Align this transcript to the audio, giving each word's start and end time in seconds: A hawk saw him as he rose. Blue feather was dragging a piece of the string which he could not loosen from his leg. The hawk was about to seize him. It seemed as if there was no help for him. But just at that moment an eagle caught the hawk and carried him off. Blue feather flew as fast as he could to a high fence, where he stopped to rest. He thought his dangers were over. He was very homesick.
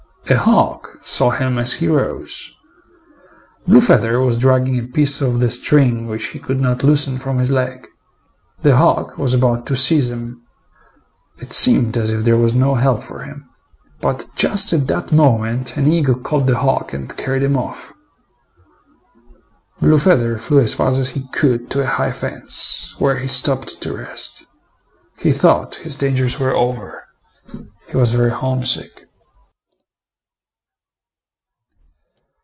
A 0.29 0.37
hawk 0.37 0.99
saw 1.03 1.31
him 1.31 1.57
as 1.57 1.73
he 1.73 1.87
rose. 1.89 2.51
Blue 3.67 3.81
feather 3.81 4.17
was 4.21 4.37
dragging 4.37 4.79
a 4.79 4.83
piece 4.87 5.19
of 5.19 5.41
the 5.41 5.51
string 5.51 6.07
which 6.07 6.27
he 6.27 6.39
could 6.39 6.61
not 6.61 6.85
loosen 6.85 7.17
from 7.17 7.37
his 7.39 7.51
leg. 7.51 7.87
The 8.61 8.77
hawk 8.77 9.17
was 9.17 9.33
about 9.33 9.65
to 9.65 9.75
seize 9.75 10.09
him. 10.09 10.41
It 11.39 11.51
seemed 11.51 11.97
as 11.97 12.11
if 12.11 12.23
there 12.23 12.37
was 12.37 12.53
no 12.55 12.75
help 12.75 13.03
for 13.03 13.23
him. 13.23 13.49
But 13.99 14.25
just 14.37 14.71
at 14.71 14.87
that 14.87 15.11
moment 15.11 15.75
an 15.75 15.87
eagle 15.87 16.15
caught 16.15 16.45
the 16.45 16.59
hawk 16.59 16.93
and 16.93 17.13
carried 17.17 17.43
him 17.43 17.57
off. 17.57 17.91
Blue 19.81 19.97
feather 19.97 20.37
flew 20.37 20.61
as 20.61 20.75
fast 20.75 20.97
as 20.97 21.09
he 21.09 21.27
could 21.33 21.69
to 21.71 21.81
a 21.81 21.85
high 21.87 22.13
fence, 22.13 22.95
where 22.99 23.17
he 23.17 23.27
stopped 23.27 23.81
to 23.81 23.97
rest. 23.97 24.45
He 25.19 25.33
thought 25.33 25.75
his 25.77 25.97
dangers 25.97 26.39
were 26.39 26.55
over. 26.55 27.03
He 27.89 27.97
was 27.97 28.13
very 28.13 28.31
homesick. 28.31 28.99